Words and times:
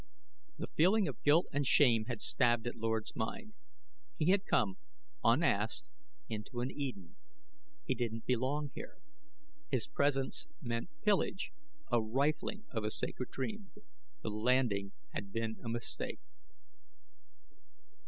The 0.57 0.65
feeling 0.65 1.07
of 1.07 1.21
guilt 1.21 1.45
and 1.53 1.63
shame 1.63 2.05
had 2.05 2.23
stabbed 2.23 2.65
at 2.65 2.73
Lord's 2.75 3.15
mind. 3.15 3.53
He 4.17 4.31
had 4.31 4.47
come, 4.47 4.79
unasked, 5.23 5.91
into 6.27 6.61
an 6.61 6.71
Eden. 6.71 7.17
He 7.85 7.93
didn't 7.93 8.25
belong 8.25 8.71
here. 8.73 8.95
His 9.69 9.85
presence 9.87 10.47
meant 10.59 10.89
pillage, 11.03 11.51
a 11.91 12.01
rifling 12.01 12.65
of 12.71 12.83
a 12.83 12.89
sacred 12.89 13.29
dream. 13.29 13.69
The 14.23 14.31
landing 14.31 14.93
had 15.13 15.31
been 15.31 15.57
a 15.63 15.69
mistake. 15.69 16.21